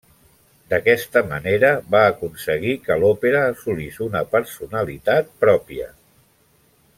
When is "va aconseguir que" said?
1.95-2.97